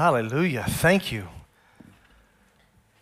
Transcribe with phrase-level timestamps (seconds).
[0.00, 0.64] Hallelujah.
[0.66, 1.28] Thank you.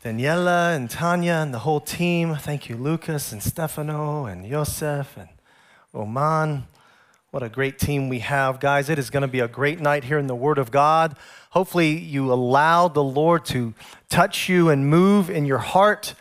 [0.03, 2.35] Daniela and Tanya and the whole team.
[2.35, 5.29] Thank you, Lucas and Stefano and Yosef and
[5.95, 6.65] Oman.
[7.31, 8.89] What a great team we have, guys.
[8.89, 11.15] It is going to be a great night here in the Word of God.
[11.51, 13.75] Hopefully, you allowed the Lord to
[14.09, 16.17] touch you and move in your heart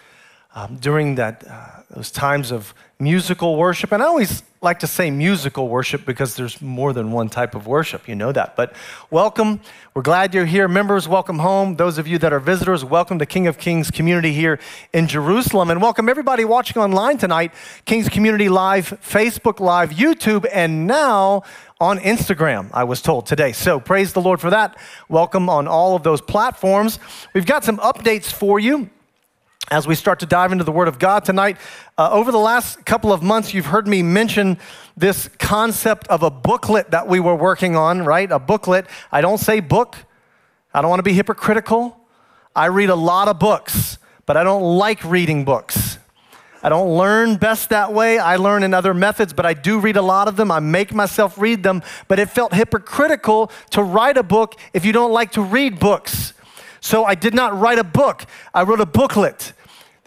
[0.53, 3.91] um, during that, uh, those times of musical worship.
[3.91, 7.67] And I always like to say musical worship because there's more than one type of
[7.67, 8.07] worship.
[8.07, 8.55] You know that.
[8.55, 8.75] But
[9.11, 9.61] welcome.
[9.93, 10.67] We're glad you're here.
[10.67, 11.75] Members, welcome home.
[11.75, 14.59] Those of you that are visitors, welcome to King of Kings community here
[14.93, 15.69] in Jerusalem.
[15.69, 17.53] And welcome everybody watching online tonight,
[17.85, 21.43] King's Community Live, Facebook Live, YouTube, and now
[21.79, 23.51] on Instagram, I was told today.
[23.51, 24.75] So praise the Lord for that.
[25.07, 26.97] Welcome on all of those platforms.
[27.35, 28.89] We've got some updates for you
[29.69, 31.57] as we start to dive into the Word of God tonight.
[31.97, 34.57] Uh, over the last couple of months, you've heard me mention
[34.95, 38.31] this concept of a booklet that we were working on, right?
[38.31, 38.85] A booklet.
[39.11, 39.97] I don't say book,
[40.73, 41.99] I don't want to be hypocritical.
[42.55, 45.99] I read a lot of books, but I don't like reading books.
[46.63, 48.17] I don't learn best that way.
[48.17, 50.51] I learn in other methods, but I do read a lot of them.
[50.51, 54.91] I make myself read them, but it felt hypocritical to write a book if you
[54.91, 56.33] don't like to read books.
[56.79, 59.53] So I did not write a book, I wrote a booklet.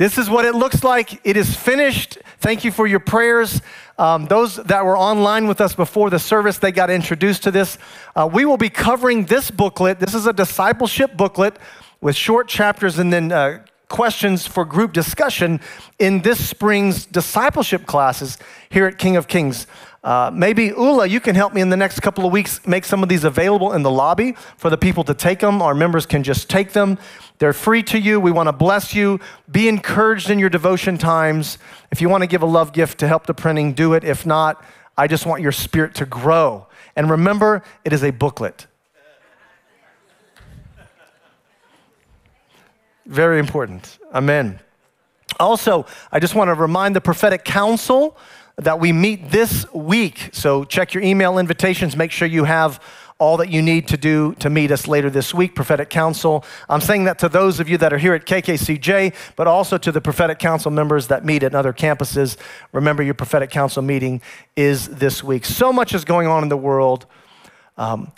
[0.01, 1.21] This is what it looks like.
[1.27, 2.17] It is finished.
[2.39, 3.61] Thank you for your prayers.
[3.99, 7.77] Um, those that were online with us before the service, they got introduced to this.
[8.17, 10.01] Uh, we will be covering this booklet.
[10.01, 11.59] This is a discipleship booklet
[12.01, 15.61] with short chapters and then uh, questions for group discussion
[15.99, 18.39] in this spring's discipleship classes
[18.71, 19.67] here at King of Kings.
[20.03, 23.03] Uh, maybe Ula, you can help me in the next couple of weeks make some
[23.03, 25.61] of these available in the lobby for the people to take them.
[25.61, 26.99] Our members can just take them.
[27.39, 28.19] They're free to you.
[28.19, 29.21] We want to bless you.
[29.51, 31.59] Be encouraged in your devotion times.
[31.91, 34.03] If you want to give a love gift to help the printing, do it.
[34.03, 34.65] If not,
[34.97, 36.67] I just want your spirit to grow.
[36.97, 38.67] And remember, it is a booklet.
[43.05, 43.99] Very important.
[44.15, 44.61] Amen.
[45.39, 48.17] Also, I just want to remind the prophetic council
[48.61, 50.31] that we meet this week.
[50.33, 51.97] So check your email invitations.
[51.97, 52.81] Make sure you have
[53.19, 56.43] all that you need to do to meet us later this week, Prophetic Council.
[56.69, 59.93] I'm saying that to those of you that are here at KKCJ, but also to
[59.93, 62.39] the Prophetic Council members that meet at other campuses.
[62.73, 64.23] Remember, your Prophetic Council meeting
[64.57, 65.45] is this week.
[65.45, 67.05] So much is going on in the world.
[67.77, 68.11] Um,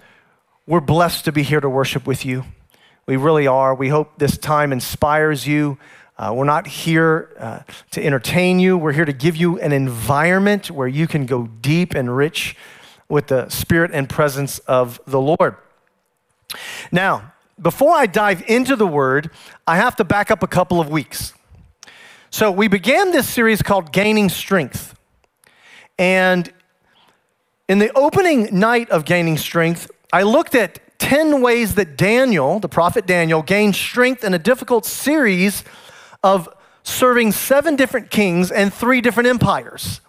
[0.67, 2.45] we're blessed to be here to worship with you.
[3.07, 3.75] We really are.
[3.75, 5.79] We hope this time inspires you.
[6.19, 8.77] Uh, we're not here uh, to entertain you.
[8.77, 12.55] We're here to give you an environment where you can go deep and rich
[13.09, 15.57] with the spirit and presence of the Lord.
[16.91, 19.31] Now, before I dive into the word,
[19.67, 21.33] I have to back up a couple of weeks.
[22.31, 24.99] So, we began this series called Gaining Strength.
[25.99, 26.53] And
[27.69, 32.69] in the opening night of Gaining Strength, I looked at 10 ways that Daniel, the
[32.69, 35.65] prophet Daniel, gained strength in a difficult series
[36.23, 36.49] of
[36.83, 40.01] serving seven different kings and three different empires.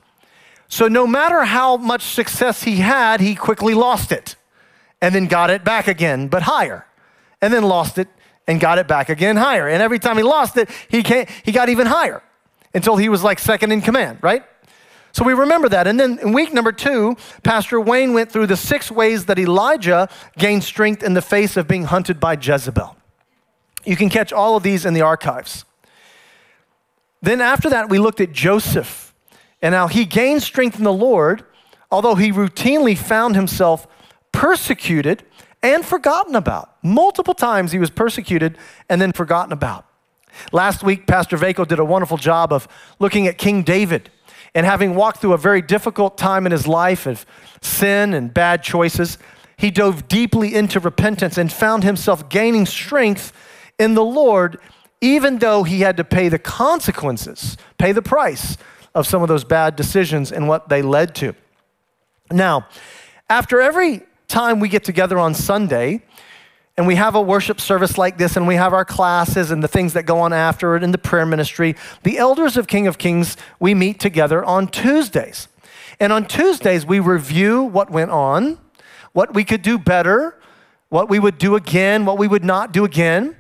[0.68, 4.36] So, no matter how much success he had, he quickly lost it
[5.02, 6.88] and then got it back again, but higher,
[7.42, 8.08] and then lost it
[8.48, 9.68] and got it back again higher.
[9.68, 12.24] And every time he lost it, he, came, he got even higher
[12.74, 14.44] until he was like second in command, right?
[15.12, 15.86] So we remember that.
[15.86, 20.10] And then in week number two, Pastor Wayne went through the six ways that Elijah
[20.38, 22.96] gained strength in the face of being hunted by Jezebel.
[23.86, 25.66] You can catch all of these in the archives.
[27.24, 29.16] Then after that, we looked at Joseph
[29.62, 31.46] and how he gained strength in the Lord,
[31.90, 33.88] although he routinely found himself
[34.34, 35.24] persecuted
[35.64, 36.76] and forgotten about.
[36.84, 38.58] Multiple times he was persecuted
[38.90, 39.86] and then forgotten about.
[40.52, 42.68] Last week, Pastor Vako did a wonderful job of
[43.00, 44.12] looking at King David
[44.54, 47.26] and having walked through a very difficult time in his life of
[47.62, 49.18] sin and bad choices.
[49.56, 53.32] He dove deeply into repentance and found himself gaining strength
[53.80, 54.60] in the Lord,
[55.04, 58.58] even though he had to pay the consequences, pay the price
[58.96, 61.36] of some of those bad decisions and what they led to.
[62.32, 62.68] Now,
[63.30, 66.02] after every time we get together on Sunday,
[66.78, 69.68] and we have a worship service like this, and we have our classes and the
[69.68, 71.76] things that go on after it in the prayer ministry.
[72.04, 75.50] The elders of King of Kings, we meet together on Tuesdays.
[76.00, 78.58] And on Tuesdays, we review what went on,
[79.12, 80.40] what we could do better,
[80.90, 83.36] what we would do again, what we would not do again.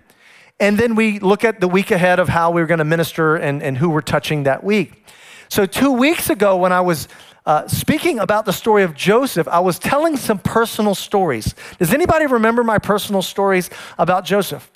[0.63, 3.35] And then we look at the week ahead of how we we're going to minister
[3.35, 5.05] and, and who we're touching that week.
[5.49, 7.09] So, two weeks ago, when I was
[7.45, 11.53] uh, speaking about the story of Joseph, I was telling some personal stories.
[11.79, 14.71] Does anybody remember my personal stories about Joseph?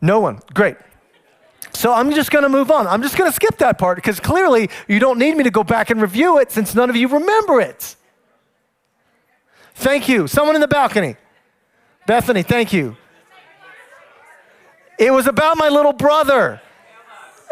[0.00, 0.40] No one.
[0.54, 0.74] Great.
[1.72, 2.88] So I'm just going to move on.
[2.88, 5.62] I'm just going to skip that part because clearly you don't need me to go
[5.62, 7.94] back and review it since none of you remember it.
[9.76, 10.26] Thank you.
[10.26, 11.14] Someone in the balcony.
[12.08, 12.96] Bethany, thank you.
[15.02, 16.60] It was about my little brother.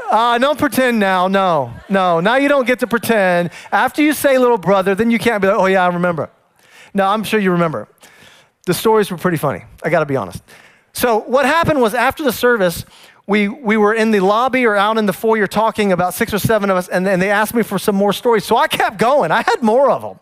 [0.09, 1.27] Uh, don't pretend now.
[1.27, 2.21] No, no.
[2.21, 3.51] Now you don't get to pretend.
[3.73, 6.31] After you say little brother, then you can't be like, oh, yeah, I remember.
[6.95, 7.89] No, I'm sure you remember.
[8.67, 9.65] The stories were pretty funny.
[9.83, 10.45] I got to be honest.
[10.93, 12.85] So, what happened was after the service,
[13.27, 16.39] we, we were in the lobby or out in the foyer talking about six or
[16.39, 18.45] seven of us, and, and they asked me for some more stories.
[18.45, 19.33] So I kept going.
[19.33, 20.21] I had more of them.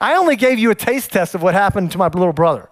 [0.00, 2.70] I only gave you a taste test of what happened to my little brother.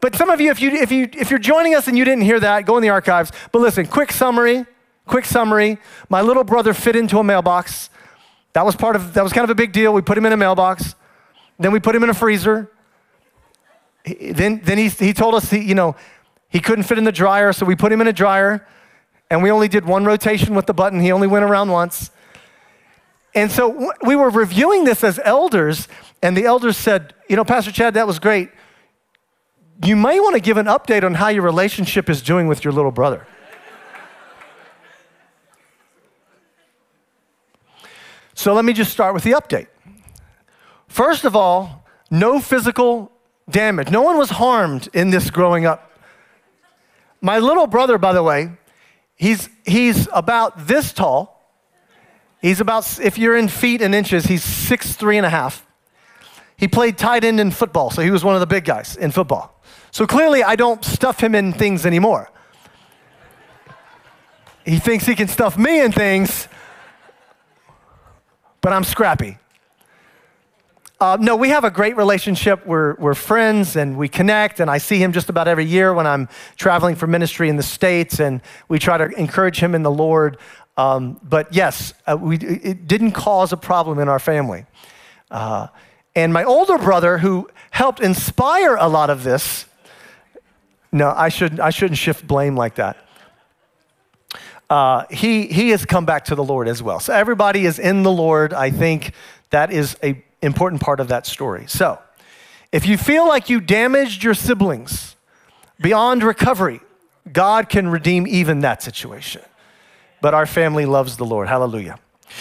[0.00, 2.24] But some of you, if, you, if, you, if you're joining us and you didn't
[2.24, 3.32] hear that, go in the archives.
[3.52, 4.66] But listen, quick summary,
[5.06, 5.78] quick summary.
[6.08, 7.90] My little brother fit into a mailbox.
[8.52, 9.92] That was part of, that was kind of a big deal.
[9.92, 10.94] We put him in a mailbox.
[11.58, 12.70] Then we put him in a freezer.
[14.04, 15.96] Then, then he, he told us, he, you know,
[16.48, 18.66] he couldn't fit in the dryer, so we put him in a dryer.
[19.30, 21.00] And we only did one rotation with the button.
[21.00, 22.10] He only went around once.
[23.34, 25.88] And so we were reviewing this as elders,
[26.22, 28.50] and the elders said, You know, Pastor Chad, that was great
[29.84, 32.72] you may want to give an update on how your relationship is doing with your
[32.72, 33.26] little brother.
[38.34, 39.66] so let me just start with the update.
[40.88, 43.12] First of all, no physical
[43.50, 43.90] damage.
[43.90, 45.90] No one was harmed in this growing up.
[47.20, 48.52] My little brother, by the way,
[49.16, 51.32] he's, he's about this tall.
[52.40, 55.65] He's about, if you're in feet and inches, he's six, three and a half.
[56.56, 59.10] He played tight end in football, so he was one of the big guys in
[59.10, 59.62] football.
[59.90, 62.30] So clearly, I don't stuff him in things anymore.
[64.64, 66.48] He thinks he can stuff me in things,
[68.60, 69.38] but I'm scrappy.
[70.98, 72.66] Uh, no, we have a great relationship.
[72.66, 76.06] We're, we're friends and we connect, and I see him just about every year when
[76.06, 76.26] I'm
[76.56, 80.38] traveling for ministry in the States, and we try to encourage him in the Lord.
[80.78, 84.64] Um, but yes, uh, we, it didn't cause a problem in our family.
[85.30, 85.66] Uh,
[86.16, 89.66] and my older brother, who helped inspire a lot of this,
[90.90, 92.96] no, I shouldn't, I shouldn't shift blame like that.
[94.68, 96.98] Uh, he, he has come back to the Lord as well.
[97.00, 98.54] So everybody is in the Lord.
[98.54, 99.12] I think
[99.50, 101.66] that is an important part of that story.
[101.68, 102.00] So
[102.72, 105.16] if you feel like you damaged your siblings
[105.80, 106.80] beyond recovery,
[107.30, 109.42] God can redeem even that situation.
[110.22, 111.46] But our family loves the Lord.
[111.46, 111.98] Hallelujah.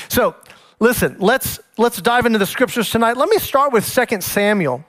[0.07, 0.35] So
[0.79, 3.17] listen, let's, let's dive into the scriptures tonight.
[3.17, 4.85] Let me start with 2 Samuel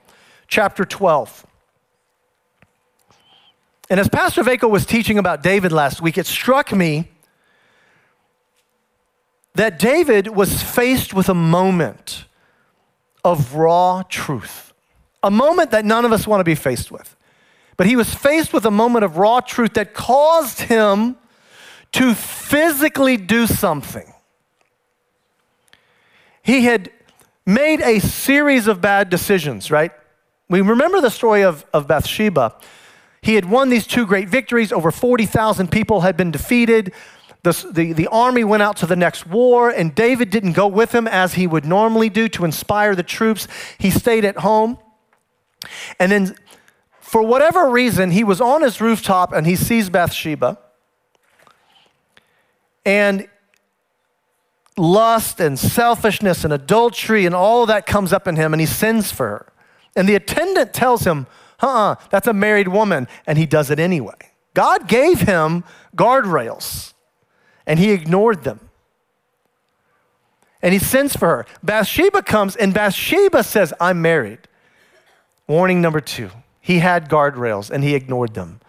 [0.47, 1.45] chapter 12.
[3.89, 7.09] And as Pastor Vako was teaching about David last week, it struck me
[9.55, 12.25] that David was faced with a moment
[13.23, 14.73] of raw truth,
[15.23, 17.15] a moment that none of us want to be faced with.
[17.75, 21.15] But he was faced with a moment of raw truth that caused him
[21.93, 24.13] to physically do something.
[26.47, 26.91] He had
[27.45, 29.91] made a series of bad decisions, right?
[30.47, 32.55] We remember the story of, of Bathsheba.
[33.21, 34.71] He had won these two great victories.
[34.71, 36.93] Over 40,000 people had been defeated.
[37.43, 40.95] The, the, the, army went out to the next war, and David didn't go with
[40.95, 43.49] him as he would normally do to inspire the troops.
[43.77, 44.77] He stayed at home.
[45.99, 46.35] And then,
[47.01, 50.57] for whatever reason, he was on his rooftop and he sees Bathsheba.
[52.85, 53.27] And
[54.77, 59.11] lust and selfishness and adultery and all that comes up in him, and he sins
[59.11, 59.53] for her.
[59.95, 61.27] And the attendant tells him,
[61.59, 64.13] uh-uh, that's a married woman, and he does it anyway.
[64.53, 65.63] God gave him
[65.95, 66.93] guardrails,
[67.65, 68.59] and he ignored them.
[70.61, 71.45] And he sends for her.
[71.63, 74.39] Bathsheba comes, and Bathsheba says, I'm married.
[75.47, 78.59] Warning number two he had guardrails, and he ignored them.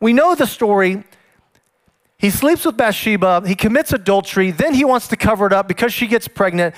[0.00, 1.04] We know the story.
[2.18, 5.92] He sleeps with Bathsheba, he commits adultery, then he wants to cover it up because
[5.92, 6.74] she gets pregnant.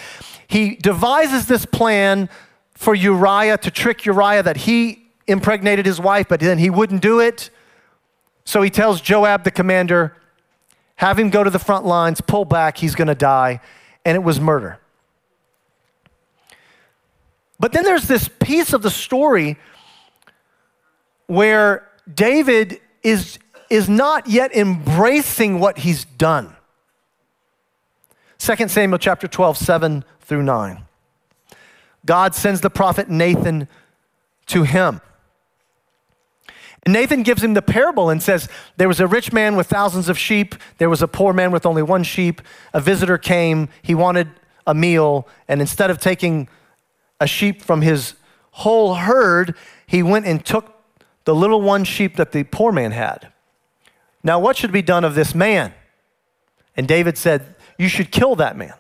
[0.47, 2.29] He devises this plan
[2.75, 7.21] for Uriah to trick Uriah that he impregnated his wife, but then he wouldn't do
[7.21, 7.51] it.
[8.45, 10.17] So he tells Joab, the commander,
[10.97, 13.61] have him go to the front lines, pull back, he's going to die.
[14.05, 14.79] And it was murder.
[17.59, 19.57] But then there's this piece of the story
[21.27, 23.39] where David is,
[23.71, 26.55] is not yet embracing what he's done.
[28.39, 30.85] 2 Samuel chapter 12, 7 through 9.
[32.05, 33.69] God sends the prophet Nathan
[34.47, 35.01] to him.
[36.85, 40.09] And Nathan gives him the parable and says, There was a rich man with thousands
[40.09, 42.41] of sheep, there was a poor man with only one sheep.
[42.73, 44.29] A visitor came, he wanted
[44.67, 46.49] a meal, and instead of taking
[47.21, 48.15] a sheep from his
[48.53, 49.55] whole herd,
[49.87, 50.75] he went and took
[51.25, 53.31] the little one sheep that the poor man had.
[54.23, 55.73] Now, what should be done of this man?
[56.77, 58.75] And David said, You should kill that man.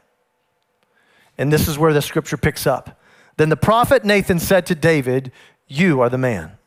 [1.39, 3.01] And this is where the scripture picks up.
[3.37, 5.33] Then the prophet Nathan said to David,
[5.67, 6.59] You are the man.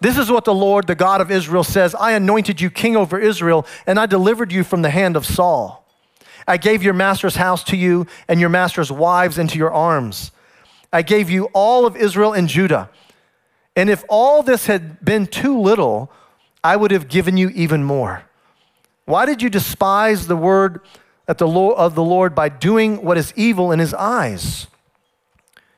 [0.00, 3.18] This is what the Lord, the God of Israel, says I anointed you king over
[3.18, 5.86] Israel, and I delivered you from the hand of Saul.
[6.46, 10.32] I gave your master's house to you, and your master's wives into your arms.
[10.92, 12.90] I gave you all of Israel and Judah.
[13.74, 16.10] And if all this had been too little,
[16.66, 18.24] I would have given you even more.
[19.04, 20.80] Why did you despise the word
[21.28, 24.66] of the Lord by doing what is evil in his eyes?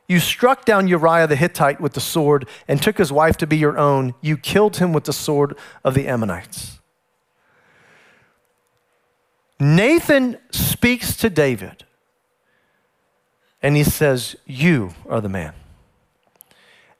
[0.07, 3.59] You struck down Uriah the Hittite with the sword and took his wife to be
[3.59, 4.15] your own.
[4.23, 6.81] You killed him with the sword of the Ammonites.
[9.61, 11.85] Nathan speaks to David
[13.61, 15.53] and he says, You are the man.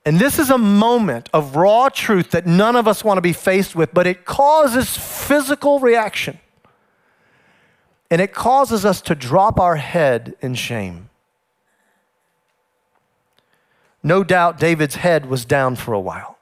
[0.09, 3.35] And this is a moment of raw truth that none of us want to be
[3.35, 6.39] faced with, but it causes physical reaction.
[8.11, 11.11] And it causes us to drop our head in shame.
[14.03, 16.39] No doubt David's head was down for a while.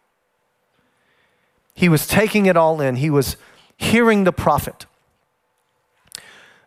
[1.75, 3.37] He was taking it all in, he was
[3.77, 4.87] hearing the prophet.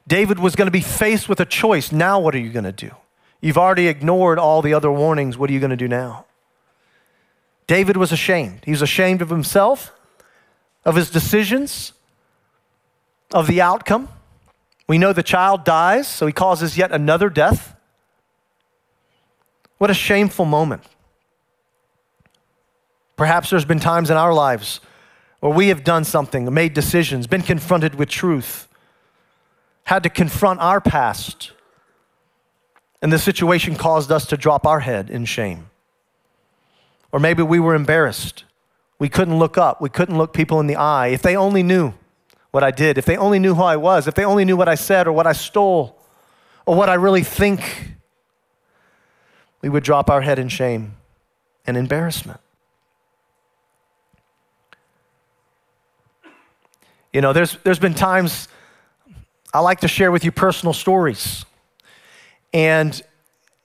[0.06, 1.94] David was going to be faced with a choice.
[1.94, 2.92] Now, what are you going to do?
[3.40, 5.38] You've already ignored all the other warnings.
[5.38, 6.26] What are you going to do now?
[7.70, 8.62] David was ashamed.
[8.66, 9.94] He was ashamed of himself,
[10.86, 11.94] of his decisions,
[13.32, 14.10] of the outcome.
[14.88, 17.76] We know the child dies, so he causes yet another death.
[19.78, 20.82] What a shameful moment.
[23.16, 24.80] Perhaps there's been times in our lives
[25.40, 28.68] where we have done something, made decisions, been confronted with truth,
[29.84, 31.52] had to confront our past,
[33.00, 35.69] and the situation caused us to drop our head in shame.
[37.12, 38.44] Or maybe we were embarrassed.
[39.00, 39.82] We couldn't look up.
[39.82, 41.08] We couldn't look people in the eye.
[41.08, 41.94] If they only knew
[42.52, 44.68] what I did, if they only knew who I was, if they only knew what
[44.68, 45.98] I said or what I stole
[46.66, 47.94] or what I really think
[49.62, 50.96] we would drop our head in shame
[51.66, 52.40] and embarrassment.
[57.12, 58.48] You know, there's, there's been times
[59.54, 61.44] I like to share with you personal stories.
[62.54, 63.02] And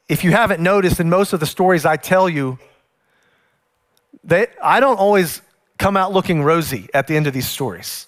[0.09, 2.59] if you haven't noticed, in most of the stories I tell you,
[4.25, 5.43] they, I don't always
[5.79, 8.07] come out looking rosy at the end of these stories.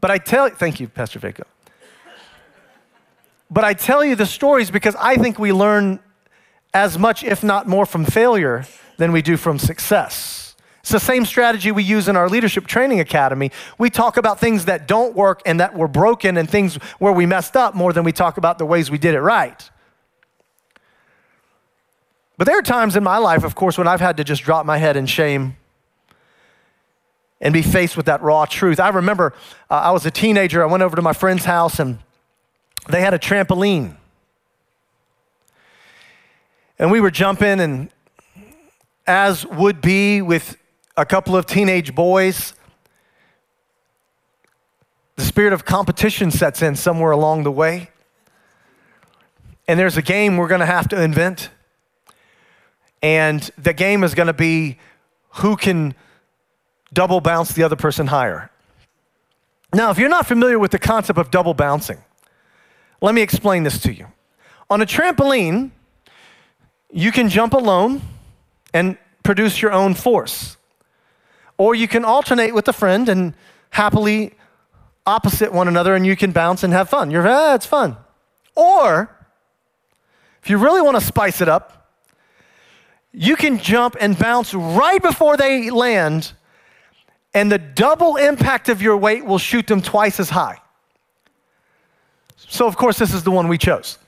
[0.00, 1.44] But I tell you, thank you, Pastor Vaco.
[3.50, 6.00] But I tell you the stories because I think we learn
[6.72, 8.64] as much, if not more, from failure
[8.96, 10.54] than we do from success.
[10.80, 13.50] It's the same strategy we use in our leadership training academy.
[13.76, 17.26] We talk about things that don't work and that were broken and things where we
[17.26, 19.70] messed up more than we talk about the ways we did it right.
[22.40, 24.64] But there are times in my life, of course, when I've had to just drop
[24.64, 25.58] my head in shame
[27.38, 28.80] and be faced with that raw truth.
[28.80, 29.34] I remember
[29.70, 30.62] uh, I was a teenager.
[30.62, 31.98] I went over to my friend's house and
[32.88, 33.94] they had a trampoline.
[36.78, 37.90] And we were jumping, and
[39.06, 40.56] as would be with
[40.96, 42.54] a couple of teenage boys,
[45.16, 47.90] the spirit of competition sets in somewhere along the way.
[49.68, 51.50] And there's a game we're going to have to invent.
[53.02, 54.78] And the game is going to be
[55.36, 55.94] who can
[56.92, 58.50] double bounce the other person higher.
[59.72, 61.98] Now, if you're not familiar with the concept of double bouncing,
[63.00, 64.06] let me explain this to you.
[64.68, 65.70] On a trampoline,
[66.92, 68.02] you can jump alone
[68.74, 70.56] and produce your own force.
[71.56, 73.34] Or you can alternate with a friend and
[73.70, 74.32] happily
[75.06, 77.10] opposite one another and you can bounce and have fun.
[77.10, 77.96] You're, ah, it's fun.
[78.54, 79.16] Or,
[80.42, 81.79] if you really want to spice it up,
[83.12, 86.32] you can jump and bounce right before they land,
[87.34, 90.58] and the double impact of your weight will shoot them twice as high.
[92.36, 93.98] So, of course, this is the one we chose.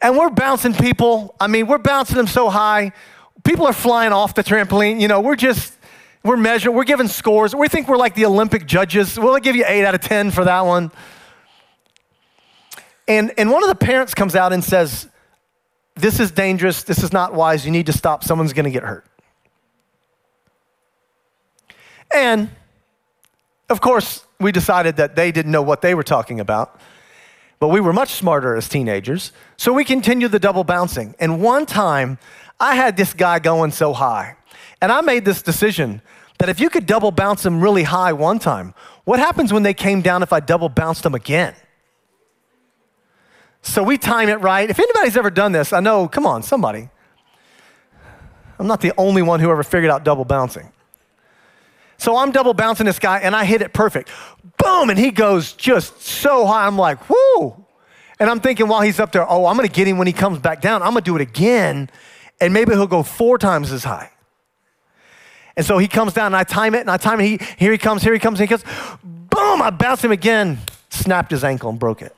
[0.00, 1.34] And we're bouncing people.
[1.40, 2.92] I mean, we're bouncing them so high.
[3.44, 5.00] People are flying off the trampoline.
[5.00, 5.72] You know, we're just,
[6.22, 7.54] we're measuring, we're giving scores.
[7.54, 9.18] We think we're like the Olympic judges.
[9.18, 10.92] We'll give you eight out of 10 for that one.
[13.08, 15.08] And, and one of the parents comes out and says,
[15.98, 16.82] This is dangerous.
[16.82, 17.64] This is not wise.
[17.64, 18.24] You need to stop.
[18.24, 19.04] Someone's going to get hurt.
[22.14, 22.50] And
[23.68, 26.80] of course, we decided that they didn't know what they were talking about.
[27.60, 31.16] But we were much smarter as teenagers, so we continued the double bouncing.
[31.18, 32.18] And one time,
[32.60, 34.36] I had this guy going so high,
[34.80, 36.00] and I made this decision
[36.38, 38.74] that if you could double bounce them really high one time,
[39.04, 41.54] what happens when they came down if I double bounced them again?
[43.62, 44.68] So we time it right.
[44.68, 46.88] If anybody's ever done this, I know, come on, somebody.
[48.58, 50.72] I'm not the only one who ever figured out double bouncing.
[51.96, 54.10] So I'm double bouncing this guy and I hit it perfect.
[54.56, 54.90] Boom!
[54.90, 56.66] And he goes just so high.
[56.66, 57.64] I'm like, whoo!
[58.20, 60.38] And I'm thinking while he's up there, oh, I'm gonna get him when he comes
[60.38, 60.82] back down.
[60.82, 61.90] I'm gonna do it again,
[62.40, 64.10] and maybe he'll go four times as high.
[65.56, 67.24] And so he comes down and I time it and I time it.
[67.24, 68.64] He, here he comes, here he comes, and he goes,
[69.02, 70.58] boom, I bounce him again,
[70.90, 72.14] snapped his ankle and broke it.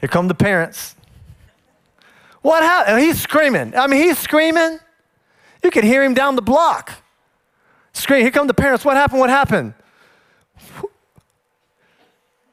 [0.00, 0.96] Here come the parents.
[2.42, 2.96] What happened?
[2.96, 3.76] Oh, he's screaming.
[3.76, 4.78] I mean, he's screaming.
[5.62, 6.92] You could hear him down the block.
[7.92, 8.22] Scream.
[8.22, 8.84] Here come the parents.
[8.84, 9.20] What happened?
[9.20, 9.74] What happened?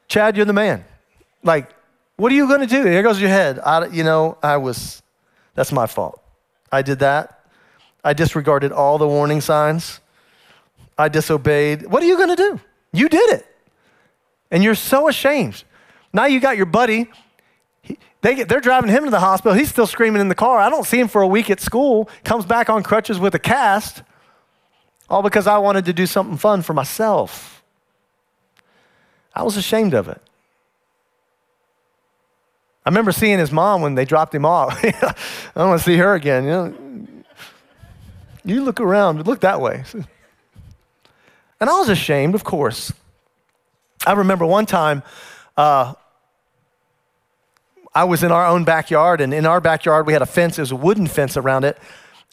[0.07, 0.83] Chad, you're the man.
[1.43, 1.73] Like,
[2.17, 2.83] what are you going to do?
[2.85, 3.59] Here goes your head.
[3.59, 5.01] I, you know, I was,
[5.53, 6.21] that's my fault.
[6.71, 7.45] I did that.
[8.03, 9.99] I disregarded all the warning signs.
[10.97, 11.85] I disobeyed.
[11.85, 12.59] What are you going to do?
[12.91, 13.45] You did it.
[14.49, 15.63] And you're so ashamed.
[16.11, 17.09] Now you got your buddy.
[17.81, 19.57] He, they they're driving him to the hospital.
[19.57, 20.59] He's still screaming in the car.
[20.59, 22.09] I don't see him for a week at school.
[22.23, 24.03] Comes back on crutches with a cast.
[25.09, 27.63] All because I wanted to do something fun for myself.
[29.33, 30.21] I was ashamed of it.
[32.85, 34.81] I remember seeing his mom when they dropped him off.
[34.83, 35.13] I
[35.55, 36.43] don't want to see her again.
[36.45, 37.07] You know,
[38.45, 39.83] you look around, look that way.
[41.59, 42.93] And I was ashamed, of course.
[44.05, 45.03] I remember one time
[45.57, 45.95] uh,
[47.97, 50.59] I was in our own backyard, and in our backyard we had a fence.
[50.59, 51.79] It was a wooden fence around it,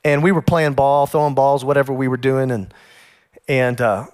[0.05, 2.75] and we were playing ball, throwing balls, whatever we were doing, and
[3.49, 4.05] and uh,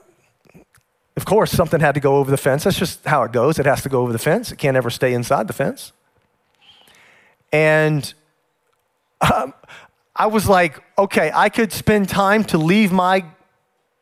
[1.17, 2.63] of course something had to go over the fence.
[2.63, 3.59] That's just how it goes.
[3.59, 4.53] It has to go over the fence.
[4.53, 5.91] It can't ever stay inside the fence.
[7.53, 8.15] And
[9.21, 9.53] um,
[10.15, 13.25] I was like, okay, I could spend time to leave my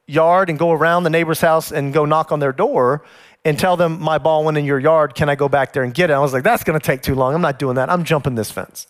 [0.07, 3.07] yard and go around the neighbor's house and go knock on their door
[3.45, 5.15] and tell them my ball went in your yard.
[5.15, 6.13] Can I go back there and get it?
[6.13, 7.35] I was like, that's going to take too long.
[7.35, 7.91] I'm not doing that.
[7.91, 8.87] I'm jumping this fence.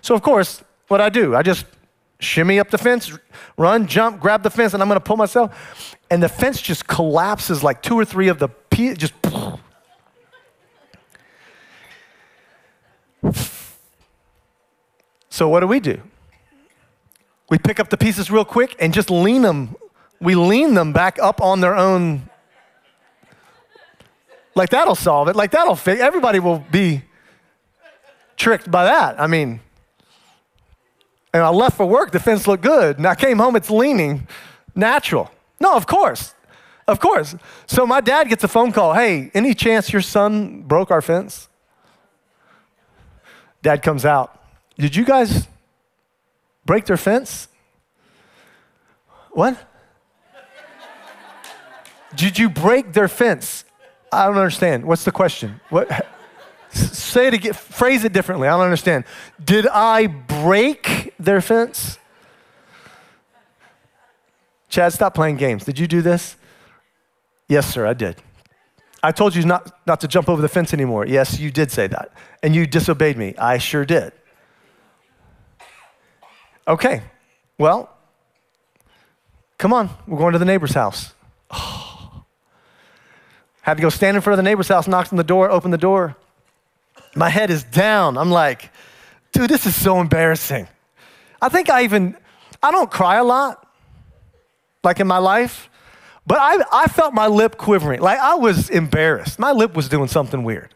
[0.00, 1.66] So, of course, what I do, I just
[2.18, 3.12] shimmy up the fence,
[3.58, 5.96] run, jump, grab the fence, and I'm going to pull myself.
[6.10, 9.14] And the fence just collapses like two or three of the pieces, just
[15.36, 16.00] So, what do we do?
[17.50, 19.76] We pick up the pieces real quick and just lean them.
[20.18, 22.30] We lean them back up on their own.
[24.56, 25.36] Like that'll solve it.
[25.36, 26.00] Like that'll fit.
[26.00, 27.02] Everybody will be
[28.36, 29.20] tricked by that.
[29.20, 29.60] I mean,
[31.32, 32.96] and I left for work, the fence looked good.
[32.96, 34.26] And I came home, it's leaning
[34.74, 35.30] natural.
[35.60, 36.34] No, of course.
[36.88, 37.36] Of course.
[37.66, 41.48] So my dad gets a phone call Hey, any chance your son broke our fence?
[43.60, 44.40] Dad comes out.
[44.78, 45.48] Did you guys
[46.64, 47.48] break their fence?
[49.32, 49.58] What?
[52.14, 53.65] Did you break their fence?
[54.12, 54.84] I don't understand.
[54.84, 55.60] What's the question?
[55.70, 56.06] What?
[56.70, 57.52] Say it again.
[57.54, 58.48] Phrase it differently.
[58.48, 59.04] I don't understand.
[59.42, 61.98] Did I break their fence?
[64.68, 65.64] Chad, stop playing games.
[65.64, 66.36] Did you do this?
[67.48, 68.16] Yes, sir, I did.
[69.02, 71.06] I told you not, not to jump over the fence anymore.
[71.06, 72.12] Yes, you did say that.
[72.42, 73.34] And you disobeyed me.
[73.38, 74.12] I sure did.
[76.68, 77.02] Okay,
[77.58, 77.96] well,
[79.56, 81.12] come on, we're going to the neighbor's house.
[81.48, 81.85] Oh.
[83.66, 85.74] Had to go stand in front of the neighbor's house, knocked on the door, opened
[85.74, 86.14] the door.
[87.16, 88.16] My head is down.
[88.16, 88.70] I'm like,
[89.32, 90.68] dude, this is so embarrassing.
[91.42, 92.16] I think I even,
[92.62, 93.66] I don't cry a lot,
[94.84, 95.68] like in my life,
[96.28, 98.00] but I, I felt my lip quivering.
[98.00, 99.40] Like I was embarrassed.
[99.40, 100.72] My lip was doing something weird.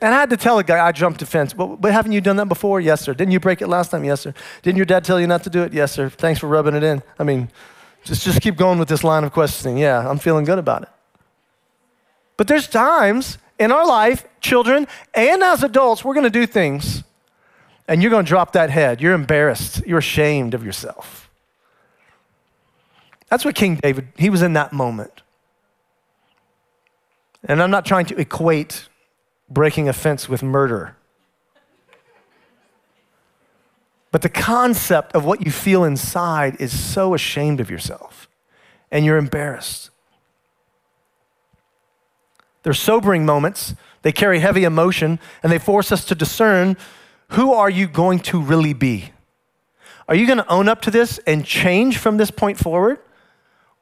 [0.00, 1.52] And I had to tell a guy, I jumped a fence.
[1.52, 2.80] But, but haven't you done that before?
[2.80, 3.14] Yes, sir.
[3.14, 4.04] Didn't you break it last time?
[4.04, 4.32] Yes, sir.
[4.62, 5.72] Didn't your dad tell you not to do it?
[5.72, 6.08] Yes, sir.
[6.08, 7.02] Thanks for rubbing it in.
[7.18, 7.50] I mean,
[8.04, 9.76] just, just keep going with this line of questioning.
[9.76, 10.88] Yeah, I'm feeling good about it.
[12.40, 17.04] But there's times in our life, children and as adults, we're going to do things
[17.86, 19.02] and you're going to drop that head.
[19.02, 19.86] You're embarrassed.
[19.86, 21.28] You're ashamed of yourself.
[23.28, 25.20] That's what King David, he was in that moment.
[27.44, 28.88] And I'm not trying to equate
[29.50, 30.96] breaking a fence with murder.
[34.12, 38.30] But the concept of what you feel inside is so ashamed of yourself
[38.90, 39.89] and you're embarrassed.
[42.62, 46.76] They're sobering moments, they carry heavy emotion, and they force us to discern
[47.30, 49.12] who are you going to really be?
[50.08, 52.98] Are you going to own up to this and change from this point forward?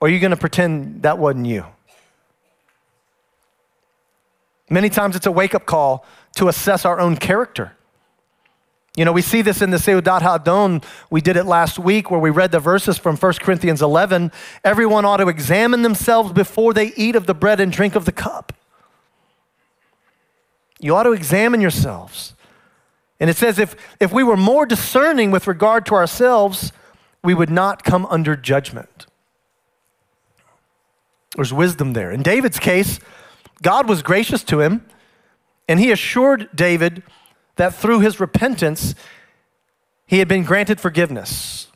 [0.01, 1.65] Or are you going to pretend that wasn't you?
[4.71, 6.05] Many times it's a wake up call
[6.37, 7.73] to assess our own character.
[8.97, 10.85] You know, we see this in the Seudat HaAdon.
[11.09, 14.31] We did it last week where we read the verses from 1 Corinthians 11.
[14.65, 18.13] Everyone ought to examine themselves before they eat of the bread and drink of the
[18.13, 18.53] cup.
[20.79, 22.35] You ought to examine yourselves.
[23.21, 26.73] And it says if, if we were more discerning with regard to ourselves,
[27.23, 29.07] we would not come under judgment.
[31.35, 32.11] There's wisdom there.
[32.11, 33.01] In David's case,
[33.61, 34.87] God was gracious to him,
[35.69, 37.03] and he assured David
[37.57, 38.95] that through his repentance,
[40.07, 41.69] he had been granted forgiveness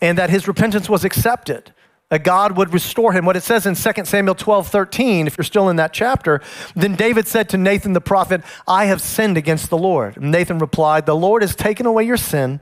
[0.00, 1.72] and that his repentance was accepted
[2.10, 3.24] that God would restore him.
[3.24, 6.42] What it says in 2 Samuel 12, 13, if you're still in that chapter,
[6.74, 10.16] then David said to Nathan the prophet, I have sinned against the Lord.
[10.16, 12.60] And Nathan replied, The Lord has taken away your sin.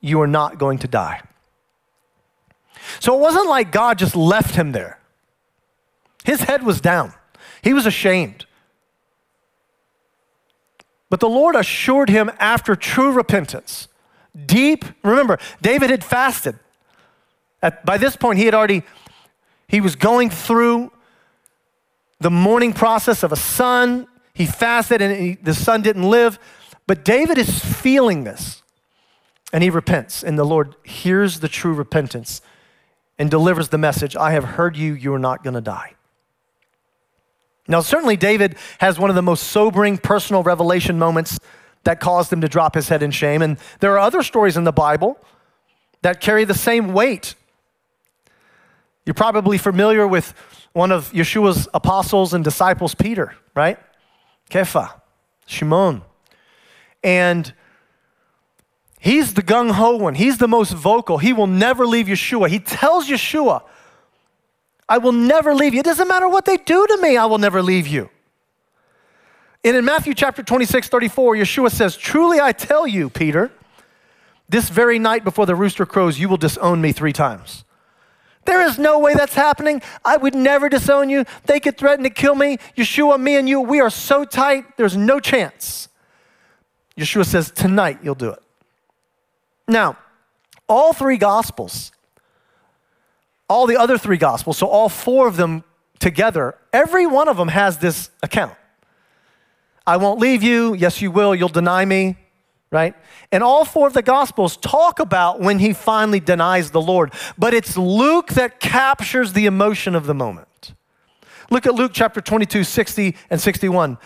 [0.00, 1.22] You are not going to die.
[3.00, 4.98] So it wasn't like God just left him there.
[6.24, 7.14] His head was down,
[7.62, 8.46] he was ashamed.
[11.08, 13.88] But the Lord assured him after true repentance,
[14.46, 16.58] deep, remember, David had fasted.
[17.64, 18.82] At, by this point, he had already,
[19.68, 20.92] he was going through
[22.20, 24.06] the mourning process of a son.
[24.34, 26.38] He fasted and he, the son didn't live.
[26.86, 28.62] But David is feeling this
[29.50, 30.22] and he repents.
[30.22, 32.42] And the Lord hears the true repentance
[33.18, 35.94] and delivers the message I have heard you, you are not going to die.
[37.66, 41.38] Now, certainly, David has one of the most sobering personal revelation moments
[41.84, 43.40] that caused him to drop his head in shame.
[43.40, 45.18] And there are other stories in the Bible
[46.02, 47.34] that carry the same weight
[49.06, 50.34] you're probably familiar with
[50.72, 53.78] one of Yeshua's apostles and disciples, Peter, right?
[54.50, 55.00] Kepha,
[55.46, 56.02] Shimon.
[57.02, 57.52] And
[58.98, 61.18] he's the gung ho one, he's the most vocal.
[61.18, 62.48] He will never leave Yeshua.
[62.48, 63.62] He tells Yeshua,
[64.88, 65.80] I will never leave you.
[65.80, 68.10] It doesn't matter what they do to me, I will never leave you.
[69.62, 73.50] And in Matthew chapter 26, 34, Yeshua says, Truly I tell you, Peter,
[74.48, 77.64] this very night before the rooster crows, you will disown me three times.
[78.44, 79.82] There is no way that's happening.
[80.04, 81.24] I would never disown you.
[81.46, 82.58] They could threaten to kill me.
[82.76, 85.88] Yeshua, me and you, we are so tight, there's no chance.
[86.98, 88.42] Yeshua says, Tonight you'll do it.
[89.66, 89.96] Now,
[90.68, 91.92] all three gospels,
[93.48, 95.64] all the other three gospels, so all four of them
[95.98, 98.54] together, every one of them has this account.
[99.86, 100.74] I won't leave you.
[100.74, 101.34] Yes, you will.
[101.34, 102.16] You'll deny me
[102.74, 102.94] right?
[103.30, 107.54] And all four of the Gospels talk about when he finally denies the Lord, but
[107.54, 110.74] it's Luke that captures the emotion of the moment.
[111.50, 113.96] Look at Luke chapter 22, 60 and 61.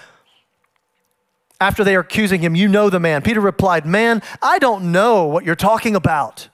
[1.60, 3.22] After they are accusing him, you know the man.
[3.22, 6.50] Peter replied, Man, I don't know what you're talking about.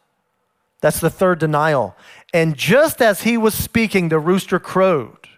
[0.81, 1.97] That's the third denial.
[2.33, 5.29] And just as he was speaking, the rooster crowed.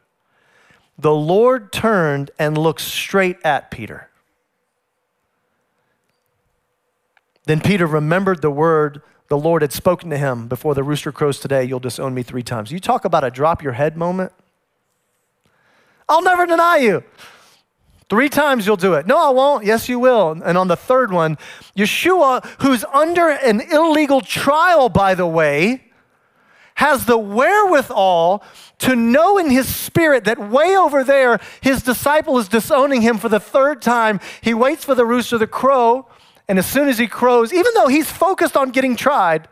[0.98, 4.10] The Lord turned and looked straight at Peter.
[7.46, 11.40] Then Peter remembered the word the Lord had spoken to him before the rooster crows
[11.40, 12.70] today, you'll disown me three times.
[12.70, 14.32] You talk about a drop your head moment.
[16.08, 17.02] I'll never deny you.
[18.08, 19.06] Three times you'll do it.
[19.08, 19.64] No, I won't.
[19.64, 20.40] Yes, you will.
[20.44, 21.38] And on the third one,
[21.76, 25.82] Yeshua, who's under an illegal trial, by the way,
[26.76, 28.44] has the wherewithal
[28.78, 33.28] to know in his spirit that way over there, his disciple is disowning him for
[33.28, 34.20] the third time.
[34.40, 36.06] He waits for the rooster to crow.
[36.48, 39.48] And as soon as he crows, even though he's focused on getting tried,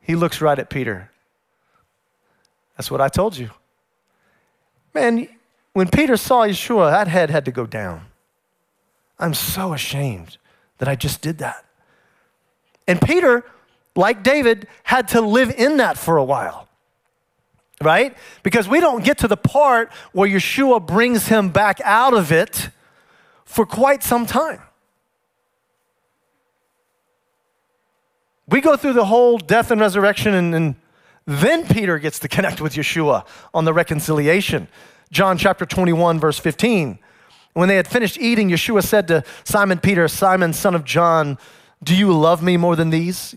[0.00, 1.10] he looks right at Peter.
[2.76, 3.50] That's what I told you.
[4.94, 5.28] Man,
[5.72, 8.06] when Peter saw Yeshua, that head had to go down.
[9.18, 10.38] I'm so ashamed
[10.78, 11.64] that I just did that.
[12.86, 13.44] And Peter,
[13.96, 16.68] like David, had to live in that for a while,
[17.82, 18.16] right?
[18.42, 22.70] Because we don't get to the part where Yeshua brings him back out of it
[23.44, 24.60] for quite some time.
[28.48, 30.74] We go through the whole death and resurrection, and, and
[31.26, 34.68] then Peter gets to connect with Yeshua on the reconciliation.
[35.10, 36.98] John chapter 21, verse 15.
[37.54, 41.38] When they had finished eating, Yeshua said to Simon Peter, Simon, son of John,
[41.82, 43.34] Do you love me more than these?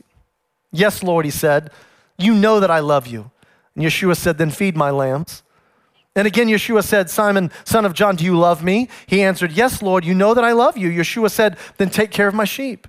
[0.71, 1.71] Yes, Lord, he said.
[2.17, 3.31] You know that I love you.
[3.75, 5.43] And Yeshua said, Then feed my lambs.
[6.17, 8.89] And again, Yeshua said, Simon, son of John, do you love me?
[9.05, 10.89] He answered, Yes, Lord, you know that I love you.
[10.89, 12.87] Yeshua said, Then take care of my sheep.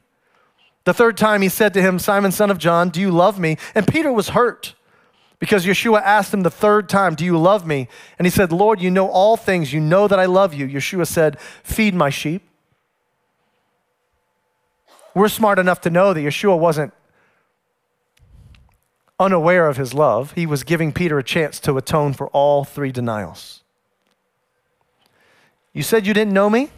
[0.84, 3.58] The third time he said to him, Simon, son of John, do you love me?
[3.74, 4.74] And Peter was hurt
[5.38, 7.88] because Yeshua asked him the third time, Do you love me?
[8.18, 9.74] And he said, Lord, you know all things.
[9.74, 10.66] You know that I love you.
[10.66, 12.48] Yeshua said, Feed my sheep.
[15.14, 16.94] We're smart enough to know that Yeshua wasn't
[19.18, 22.92] unaware of his love, he was giving Peter a chance to atone for all three
[22.92, 23.62] denials.
[25.72, 26.70] You said you didn't know me?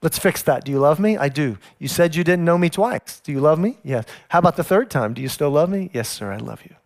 [0.00, 0.64] Let's fix that.
[0.64, 1.16] Do you love me?
[1.16, 1.58] I do.
[1.78, 3.20] You said you didn't know me twice.
[3.20, 3.78] Do you love me?
[3.82, 4.04] Yes.
[4.28, 5.12] How about the third time?
[5.12, 5.90] Do you still love me?
[5.92, 6.76] Yes, sir, I love you.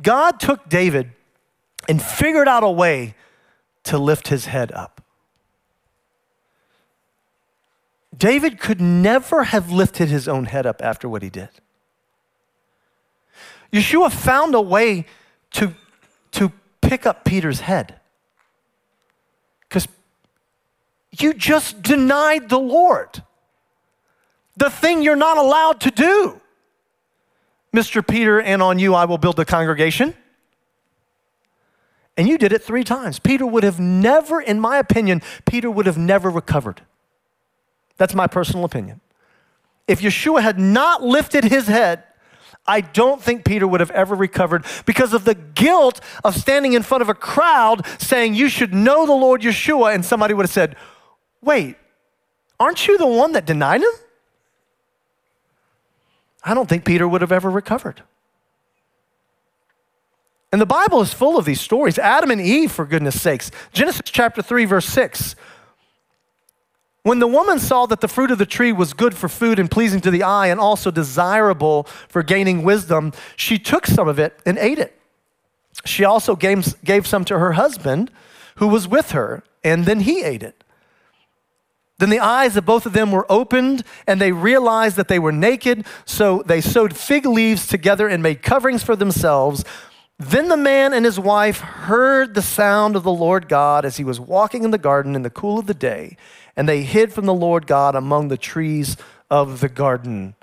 [0.00, 1.12] God took David
[1.88, 3.14] and figured out a way
[3.84, 5.00] to lift his head up.
[8.16, 11.48] David could never have lifted his own head up after what he did.
[13.74, 15.04] Yeshua found a way
[15.50, 15.74] to,
[16.30, 17.98] to pick up Peter's head.
[19.68, 19.88] Because
[21.18, 23.24] you just denied the Lord,
[24.56, 26.40] the thing you're not allowed to do.
[27.74, 28.06] Mr.
[28.06, 30.14] Peter, and on you I will build the congregation.
[32.16, 33.18] And you did it three times.
[33.18, 36.82] Peter would have never, in my opinion, Peter would have never recovered.
[37.96, 39.00] That's my personal opinion.
[39.88, 42.04] If Yeshua had not lifted his head,
[42.66, 46.82] I don't think Peter would have ever recovered because of the guilt of standing in
[46.82, 49.94] front of a crowd saying, You should know the Lord Yeshua.
[49.94, 50.76] And somebody would have said,
[51.42, 51.76] Wait,
[52.58, 53.90] aren't you the one that denied him?
[56.42, 58.02] I don't think Peter would have ever recovered.
[60.52, 61.98] And the Bible is full of these stories.
[61.98, 63.50] Adam and Eve, for goodness sakes.
[63.72, 65.34] Genesis chapter 3, verse 6.
[67.04, 69.70] When the woman saw that the fruit of the tree was good for food and
[69.70, 74.40] pleasing to the eye and also desirable for gaining wisdom, she took some of it
[74.46, 74.98] and ate it.
[75.84, 78.10] She also gave, gave some to her husband
[78.56, 80.64] who was with her, and then he ate it.
[81.98, 85.30] Then the eyes of both of them were opened, and they realized that they were
[85.30, 89.62] naked, so they sewed fig leaves together and made coverings for themselves.
[90.24, 94.04] Then the man and his wife heard the sound of the Lord God as he
[94.04, 96.16] was walking in the garden in the cool of the day,
[96.56, 98.96] and they hid from the Lord God among the trees
[99.30, 100.34] of the garden.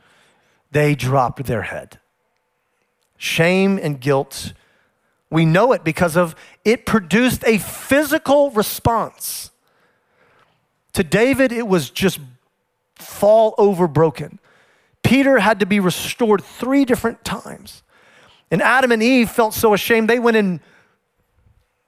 [0.72, 1.98] They dropped their head.
[3.17, 4.54] Shame and guilt.
[5.32, 9.50] We know it because of it produced a physical response.
[10.94, 12.20] To David, it was just
[12.94, 14.38] fall over broken.
[15.02, 17.82] Peter had to be restored three different times.
[18.51, 20.59] And Adam and Eve felt so ashamed, they went and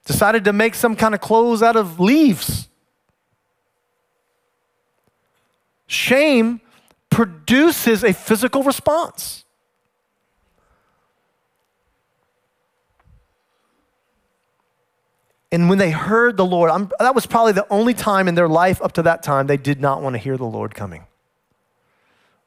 [0.06, 2.68] decided to make some kind of clothes out of leaves.
[5.86, 6.62] Shame
[7.10, 9.44] produces a physical response.
[15.52, 18.48] And when they heard the Lord, I'm, that was probably the only time in their
[18.48, 21.06] life up to that time they did not want to hear the Lord coming.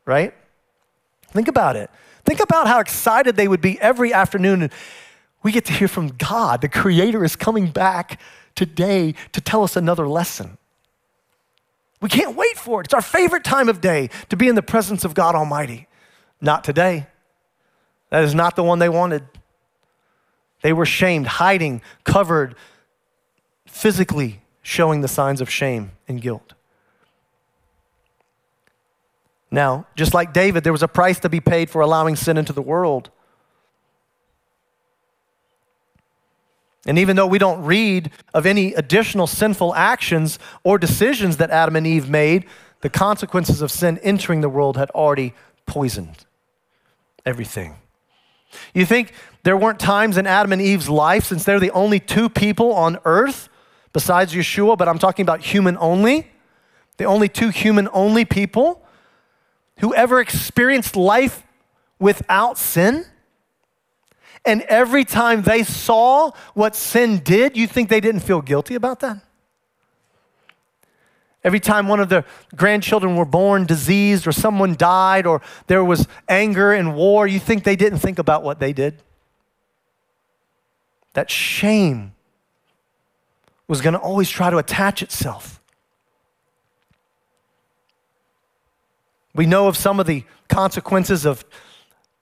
[0.06, 0.34] Right?
[1.30, 1.89] Think about it.
[2.28, 4.70] Think about how excited they would be every afternoon.
[5.44, 6.60] We get to hear from God.
[6.60, 8.20] The Creator is coming back
[8.54, 10.58] today to tell us another lesson.
[12.02, 12.88] We can't wait for it.
[12.88, 15.88] It's our favorite time of day to be in the presence of God Almighty.
[16.42, 17.08] Not today.
[18.10, 19.24] That is not the one they wanted.
[20.63, 22.56] They were shamed, hiding, covered,
[23.66, 26.56] physically showing the signs of shame and guilt.
[29.50, 32.54] Now, just like David, there was a price to be paid for allowing sin into
[32.54, 33.10] the world.
[36.86, 41.76] And even though we don't read of any additional sinful actions or decisions that Adam
[41.76, 42.46] and Eve made,
[42.82, 45.34] the consequences of sin entering the world had already
[45.66, 46.26] poisoned
[47.26, 47.76] everything.
[48.74, 49.12] You think
[49.44, 53.00] there weren't times in Adam and Eve's life, since they're the only two people on
[53.04, 53.50] earth
[53.92, 56.32] besides Yeshua, but I'm talking about human only,
[56.98, 58.87] the only two human only people
[59.80, 61.44] who ever experienced life
[62.00, 63.06] without sin?
[64.46, 69.02] And every time they saw what sin did, you think they didn't feel guilty about
[69.02, 69.20] that?
[71.44, 76.08] Every time one of their grandchildren were born diseased or someone died or there was
[76.28, 79.02] anger and war, you think they didn't think about what they did?
[81.13, 82.13] That shame
[83.68, 85.57] was going to always try to attach itself.
[89.38, 91.45] We know of some of the consequences of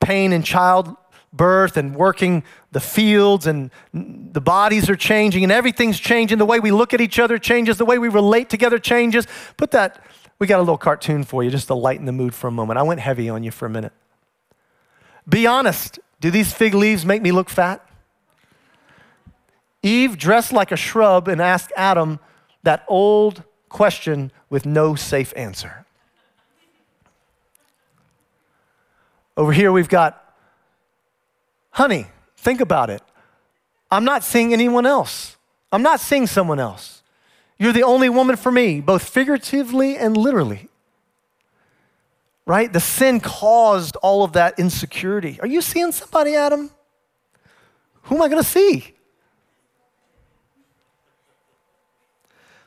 [0.02, 6.38] pain in childbirth and working the fields, and the bodies are changing, and everything's changing.
[6.38, 9.26] The way we look at each other changes, the way we relate together changes.
[9.56, 10.04] Put that,
[10.40, 12.78] we got a little cartoon for you just to lighten the mood for a moment.
[12.78, 13.94] I went heavy on you for a minute.
[15.28, 16.00] Be honest.
[16.20, 17.88] Do these fig leaves make me look fat?
[19.84, 22.20] Eve dressed like a shrub and asked Adam
[22.64, 25.85] that old question with no safe answer.
[29.38, 30.22] Over here, we've got
[31.72, 32.08] honey.
[32.38, 33.02] Think about it.
[33.92, 35.38] I'm not seeing anyone else.
[35.72, 37.02] I'm not seeing someone else.
[37.58, 40.70] You're the only woman for me, both figuratively and literally.
[42.46, 42.72] Right?
[42.72, 45.40] The sin caused all of that insecurity.
[45.42, 46.70] Are you seeing somebody, Adam?
[48.04, 48.94] Who am I going to see?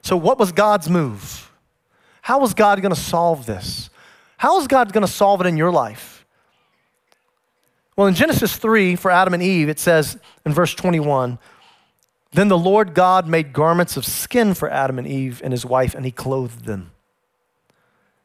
[0.03, 1.53] So, what was God's move?
[2.23, 3.91] How was God going to solve this?
[4.37, 6.18] How is God going to solve it in your life?
[7.99, 11.37] Well, in Genesis 3, for Adam and Eve, it says in verse 21
[12.31, 15.97] Then the Lord God made garments of skin for Adam and Eve and his wife,
[15.97, 16.93] and he clothed them.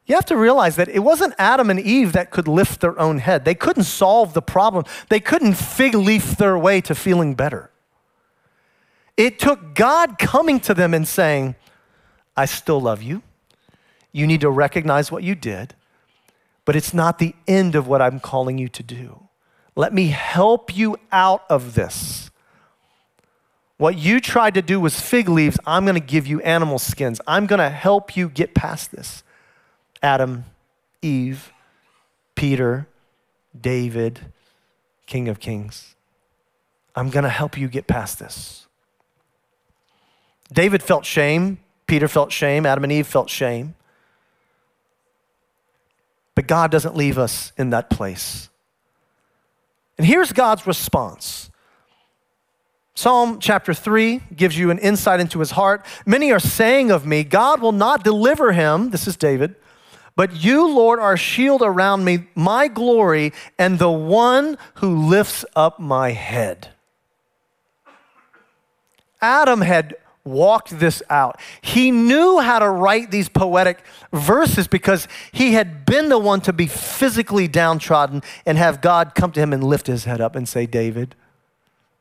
[0.05, 3.17] You have to realize that it wasn't Adam and Eve that could lift their own
[3.17, 3.45] head.
[3.45, 7.71] They couldn't solve the problem, they couldn't fig leaf their way to feeling better.
[9.17, 11.55] It took God coming to them and saying,
[12.37, 13.23] I still love you.
[14.11, 15.73] You need to recognize what you did,
[16.63, 19.22] but it's not the end of what I'm calling you to do.
[19.75, 22.29] Let me help you out of this.
[23.77, 25.57] What you tried to do was fig leaves.
[25.65, 27.19] I'm going to give you animal skins.
[27.27, 29.23] I'm going to help you get past this.
[30.01, 30.45] Adam,
[31.01, 31.51] Eve,
[32.35, 32.87] Peter,
[33.59, 34.19] David,
[35.05, 35.95] King of Kings.
[36.95, 38.67] I'm going to help you get past this.
[40.51, 41.57] David felt shame.
[41.87, 42.65] Peter felt shame.
[42.65, 43.75] Adam and Eve felt shame.
[46.35, 48.49] But God doesn't leave us in that place.
[49.97, 51.49] And here's God's response
[52.95, 55.85] Psalm chapter 3 gives you an insight into his heart.
[56.05, 58.91] Many are saying of me, God will not deliver him.
[58.91, 59.55] This is David.
[60.15, 65.79] But you, Lord, are shield around me, my glory, and the one who lifts up
[65.79, 66.69] my head.
[69.21, 71.39] Adam had walked this out.
[71.61, 76.53] He knew how to write these poetic verses because he had been the one to
[76.53, 80.47] be physically downtrodden and have God come to him and lift his head up and
[80.47, 81.15] say, David,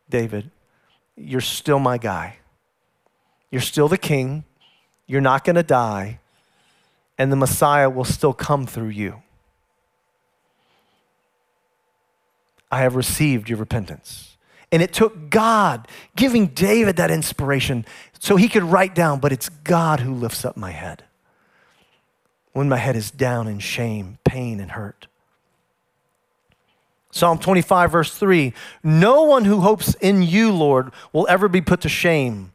[0.09, 0.51] David,
[1.17, 2.37] you're still my guy.
[3.51, 4.45] You're still the king.
[5.07, 6.21] You're not going to die.
[7.19, 9.23] And the Messiah will still come through you.
[12.71, 14.39] I have received your repentance.
[14.73, 17.85] And it took God giving David that inspiration
[18.19, 21.05] so he could write down, but it's God who lifts up my head
[22.53, 25.07] when my head is down in shame, pain, and hurt.
[27.11, 31.83] Psalm 25, verse 3 No one who hopes in you, Lord, will ever be put
[31.83, 32.53] to shame,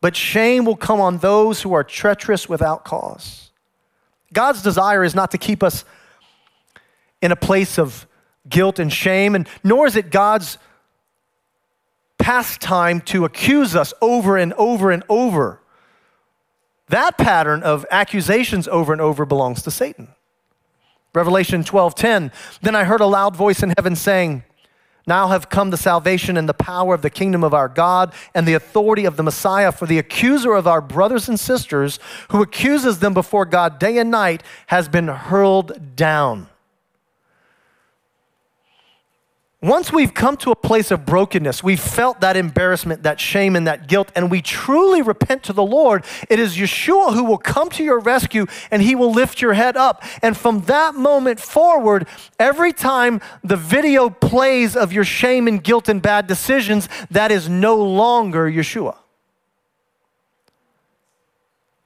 [0.00, 3.50] but shame will come on those who are treacherous without cause.
[4.32, 5.84] God's desire is not to keep us
[7.22, 8.06] in a place of
[8.48, 10.58] guilt and shame, and nor is it God's
[12.20, 15.60] pastime to accuse us over and over and over.
[16.88, 20.08] That pattern of accusations over and over belongs to Satan.
[21.12, 22.30] Revelation 12:10
[22.62, 24.44] Then I heard a loud voice in heaven saying,
[25.06, 28.46] now have come the salvation and the power of the kingdom of our God and
[28.46, 31.98] the authority of the Messiah, for the accuser of our brothers and sisters,
[32.30, 36.48] who accuses them before God day and night, has been hurled down.
[39.62, 43.66] Once we've come to a place of brokenness, we've felt that embarrassment, that shame, and
[43.66, 47.68] that guilt, and we truly repent to the Lord, it is Yeshua who will come
[47.70, 50.02] to your rescue and he will lift your head up.
[50.22, 55.90] And from that moment forward, every time the video plays of your shame and guilt
[55.90, 58.96] and bad decisions, that is no longer Yeshua.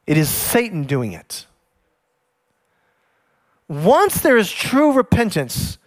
[0.06, 1.46] It is Satan doing it.
[3.66, 5.78] Once there is true repentance,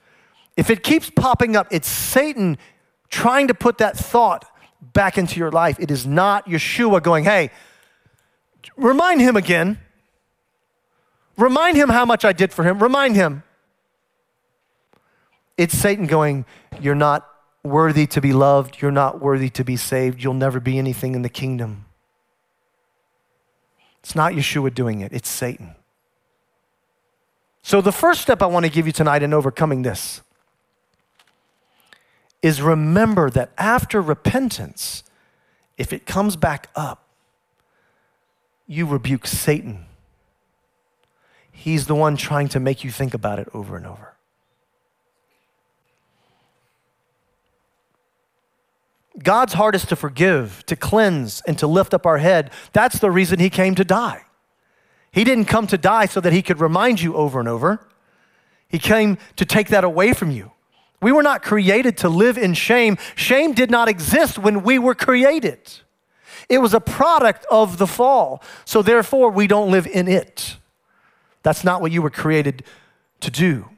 [0.58, 2.58] if it keeps popping up, it's Satan
[3.10, 4.46] trying to put that thought
[4.82, 5.80] back into your life.
[5.80, 7.52] It is not Yeshua going, hey,
[8.76, 9.80] remind him again.
[11.38, 12.82] Remind him how much I did for him.
[12.82, 13.43] Remind him.
[15.56, 16.46] It's Satan going,
[16.80, 17.28] You're not
[17.63, 18.82] worthy to be loved.
[18.82, 20.24] You're not worthy to be saved.
[20.24, 21.86] You'll never be anything in the kingdom.
[24.00, 25.76] It's not Yeshua doing it, it's Satan.
[27.62, 30.22] So, the first step I want to give you tonight in overcoming this
[32.41, 35.04] is remember that after repentance,
[35.78, 37.08] if it comes back up,
[38.67, 39.86] you rebuke Satan.
[41.52, 44.13] He's the one trying to make you think about it over and over.
[49.23, 52.52] God's heart is to forgive, to cleanse, and to lift up our head.
[52.73, 54.26] That's the reason He came to die.
[55.12, 57.88] He didn't come to die so that He could remind you over and over.
[58.67, 60.52] He came to take that away from you.
[61.01, 62.97] We were not created to live in shame.
[63.15, 65.60] Shame did not exist when we were created.
[66.49, 68.41] It was a product of the fall.
[68.65, 70.57] So therefore, we don't live in it.
[71.43, 72.63] That's not what you were created
[73.19, 73.69] to do.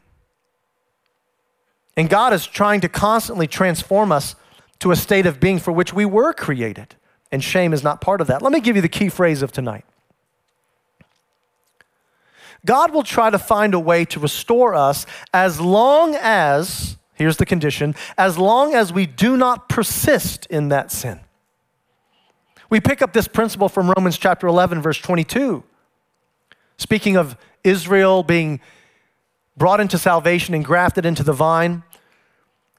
[1.98, 4.35] And God is trying to constantly transform us
[4.79, 6.96] to a state of being for which we were created.
[7.31, 8.41] And shame is not part of that.
[8.41, 9.85] Let me give you the key phrase of tonight
[12.65, 17.46] God will try to find a way to restore us as long as Here's the
[17.46, 21.20] condition as long as we do not persist in that sin.
[22.70, 25.63] We pick up this principle from Romans chapter 11, verse 22.
[26.78, 28.62] Speaking of Israel being
[29.58, 31.84] brought into salvation and grafted into the vine.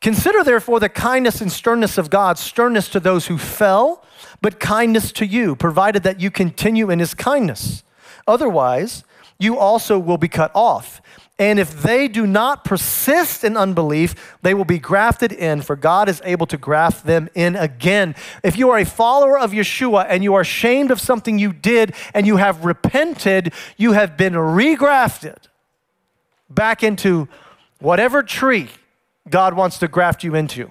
[0.00, 4.02] Consider therefore the kindness and sternness of God, sternness to those who fell,
[4.40, 7.84] but kindness to you, provided that you continue in his kindness.
[8.26, 9.04] Otherwise,
[9.38, 11.02] you also will be cut off.
[11.40, 16.06] And if they do not persist in unbelief, they will be grafted in, for God
[16.06, 18.14] is able to graft them in again.
[18.44, 21.94] If you are a follower of Yeshua and you are ashamed of something you did
[22.12, 25.38] and you have repented, you have been regrafted
[26.50, 27.26] back into
[27.78, 28.68] whatever tree
[29.26, 30.70] God wants to graft you into.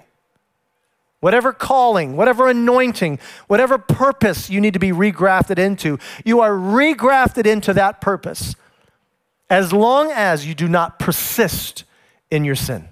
[1.18, 3.18] Whatever calling, whatever anointing,
[3.48, 8.54] whatever purpose you need to be regrafted into, you are regrafted into that purpose
[9.50, 11.84] as long as you do not persist
[12.30, 12.88] in your sin.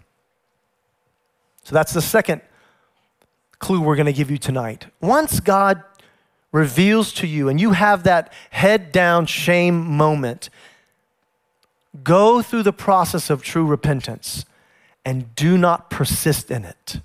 [1.63, 2.43] So that's the second
[3.61, 4.87] clue we're going to give you tonight.
[5.01, 5.83] Once God
[6.51, 10.51] reveals to you and you have that head down shame moment,
[12.03, 14.45] go through the process of true repentance
[15.05, 17.01] and do not persist in it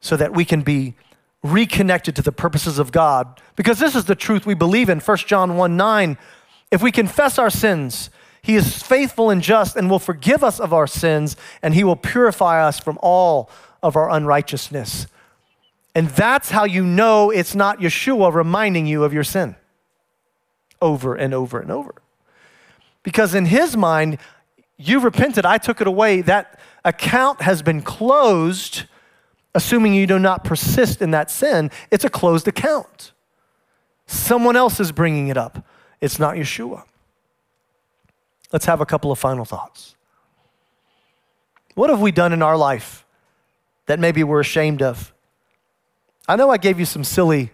[0.00, 0.94] so that we can be
[1.42, 3.40] reconnected to the purposes of God.
[3.54, 5.00] Because this is the truth we believe in.
[5.00, 6.18] 1 John 1 9.
[6.70, 8.10] If we confess our sins,
[8.46, 11.96] he is faithful and just and will forgive us of our sins, and He will
[11.96, 13.50] purify us from all
[13.82, 15.08] of our unrighteousness.
[15.96, 19.56] And that's how you know it's not Yeshua reminding you of your sin
[20.80, 21.96] over and over and over.
[23.02, 24.18] Because in His mind,
[24.76, 26.20] you repented, I took it away.
[26.20, 28.84] That account has been closed,
[29.56, 31.72] assuming you do not persist in that sin.
[31.90, 33.10] It's a closed account.
[34.06, 35.66] Someone else is bringing it up,
[36.00, 36.84] it's not Yeshua.
[38.56, 39.96] Let's have a couple of final thoughts.
[41.74, 43.04] What have we done in our life
[43.84, 45.12] that maybe we're ashamed of?
[46.26, 47.50] I know I gave you some silly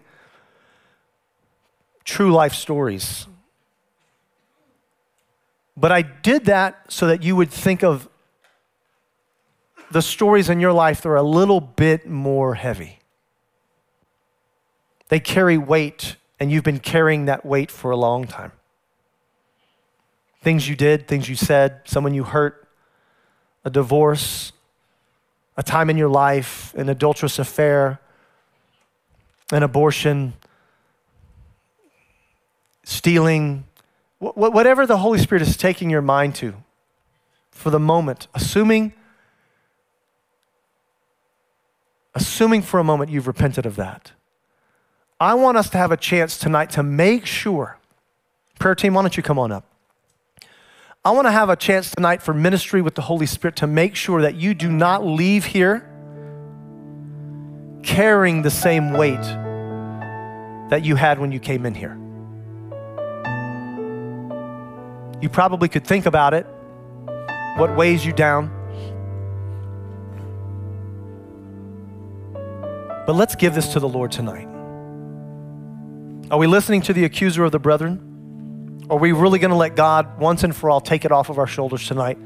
[2.05, 3.27] true life stories,
[5.75, 8.07] but I did that so that you would think of
[9.91, 12.99] the stories in your life that are a little bit more heavy.
[15.09, 18.53] They carry weight, and you've been carrying that weight for a long time.
[20.43, 22.67] Things you did, things you said, someone you hurt,
[23.63, 24.51] a divorce,
[25.55, 28.01] a time in your life, an adulterous affair,
[29.53, 30.33] an abortion,
[32.83, 33.63] stealing,
[34.19, 36.55] whatever the Holy Spirit is taking your mind to
[37.51, 38.93] for the moment, assuming
[42.15, 44.11] assuming for a moment you've repented of that.
[45.19, 47.79] I want us to have a chance tonight to make sure.
[48.59, 49.72] Prayer team, why don't you come on up?
[51.05, 53.93] I want to have a chance tonight for ministry with the Holy Spirit to make
[53.93, 55.89] sure that you do not leave here
[57.83, 59.21] carrying the same weight
[60.69, 61.99] that you had when you came in here.
[65.21, 66.47] You probably could think about it,
[67.57, 68.49] what weighs you down.
[73.05, 74.47] But let's give this to the Lord tonight.
[76.31, 78.12] Are we listening to the accuser of the brethren?
[78.89, 81.37] Are we really going to let God once and for all take it off of
[81.37, 82.17] our shoulders tonight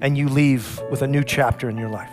[0.00, 2.10] and you leave with a new chapter in your life?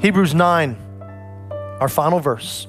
[0.00, 0.76] Hebrews 9,
[1.80, 2.66] our final verse.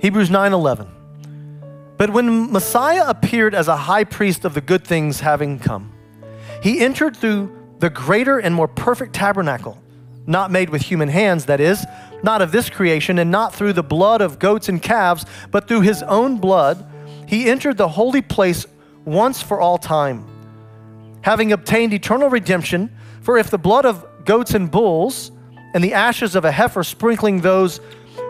[0.00, 0.88] Hebrews 9 11.
[1.96, 5.92] But when Messiah appeared as a high priest of the good things having come,
[6.62, 9.80] he entered through the greater and more perfect tabernacle,
[10.28, 11.84] not made with human hands, that is,
[12.22, 15.80] not of this creation, and not through the blood of goats and calves, but through
[15.80, 16.86] his own blood,
[17.26, 18.66] he entered the holy place
[19.04, 20.24] once for all time,
[21.22, 22.94] having obtained eternal redemption.
[23.22, 25.30] For if the blood of goats and bulls
[25.74, 27.80] and the ashes of a heifer sprinkling those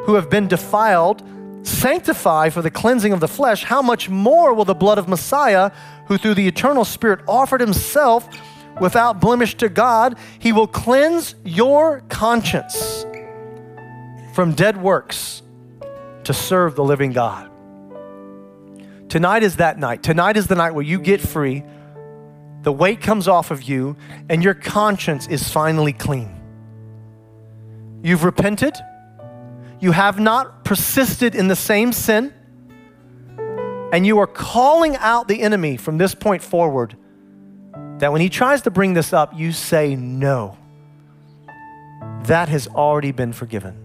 [0.05, 1.23] who have been defiled
[1.63, 5.71] sanctify for the cleansing of the flesh, how much more will the blood of Messiah,
[6.07, 8.29] who through the eternal Spirit offered himself
[8.81, 13.05] without blemish to God, he will cleanse your conscience
[14.35, 15.43] from dead works
[16.25, 17.51] to serve the living God.
[19.09, 20.03] Tonight is that night.
[20.03, 21.65] Tonight is the night where you get free,
[22.63, 23.97] the weight comes off of you,
[24.29, 26.35] and your conscience is finally clean.
[28.03, 28.77] You've repented,
[29.81, 32.35] you have not persisted in the same sin,
[33.93, 36.97] and you are calling out the enemy from this point forward.
[37.99, 40.57] That when he tries to bring this up, you say no.
[42.25, 43.85] That has already been forgiven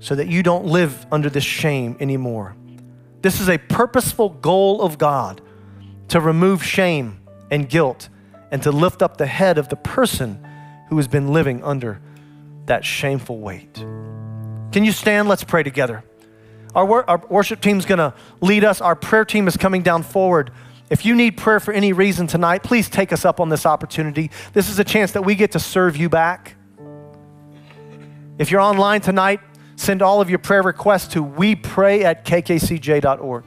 [0.00, 2.56] so that you don't live under this shame anymore.
[3.22, 5.42] This is a purposeful goal of God
[6.08, 8.08] to remove shame and guilt
[8.50, 10.44] and to lift up the head of the person
[10.88, 12.00] who has been living under
[12.66, 13.74] that shameful weight.
[14.72, 15.28] Can you stand?
[15.28, 16.02] Let's pray together.
[16.74, 18.80] Our, wor- our worship team is going to lead us.
[18.80, 20.50] Our prayer team is coming down forward.
[20.90, 24.30] If you need prayer for any reason tonight, please take us up on this opportunity.
[24.52, 26.56] This is a chance that we get to serve you back.
[28.38, 29.40] If you're online tonight,
[29.80, 33.44] Send all of your prayer requests to we pray at kkcj.org.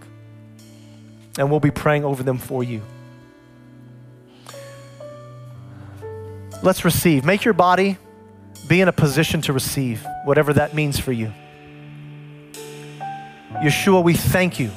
[1.38, 2.82] and we'll be praying over them for you.
[6.64, 7.24] Let's receive.
[7.24, 8.00] Make your body
[8.68, 11.32] be in a position to receive, whatever that means for you.
[13.62, 14.72] Yeshua, we thank you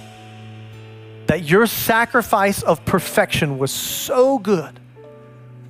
[1.27, 4.79] that your sacrifice of perfection was so good,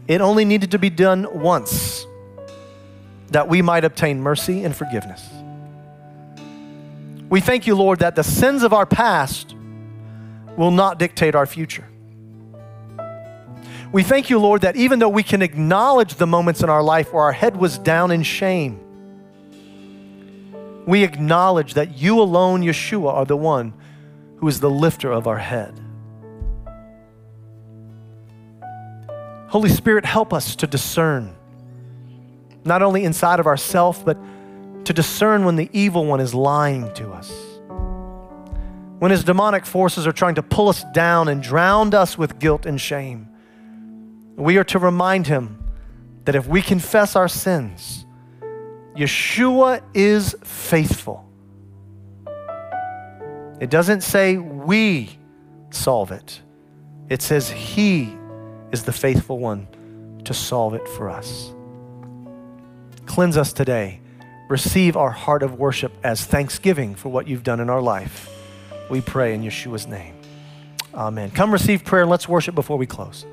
[0.06, 2.06] it only needed to be done once
[3.30, 5.28] that we might obtain mercy and forgiveness.
[7.28, 9.54] We thank you, Lord, that the sins of our past
[10.56, 11.84] will not dictate our future.
[13.92, 17.12] We thank you, Lord, that even though we can acknowledge the moments in our life
[17.12, 18.80] where our head was down in shame,
[20.86, 23.72] we acknowledge that you alone, Yeshua, are the one
[24.36, 25.80] who is the lifter of our head.
[29.48, 31.34] Holy Spirit, help us to discern,
[32.64, 34.18] not only inside of ourselves, but
[34.84, 37.30] to discern when the evil one is lying to us.
[38.98, 42.66] When his demonic forces are trying to pull us down and drown us with guilt
[42.66, 43.28] and shame.
[44.36, 45.58] We are to remind him
[46.24, 48.06] that if we confess our sins,
[48.96, 51.25] Yeshua is faithful.
[53.60, 55.18] It doesn't say we
[55.70, 56.40] solve it,
[57.08, 58.16] it says he
[58.72, 59.68] is the faithful one
[60.24, 61.52] to solve it for us.
[63.06, 64.00] Cleanse us today.
[64.48, 68.28] Receive our heart of worship as thanksgiving for what you've done in our life.
[68.90, 70.14] We pray in Yeshua's name.
[70.94, 71.30] Amen.
[71.30, 73.26] Come receive prayer and let's worship before we close.